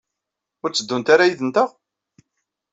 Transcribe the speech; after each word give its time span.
Ur 0.63 0.69
tteddunt 0.71 1.13
ara 1.13 1.29
yid-nteɣ? 1.29 1.69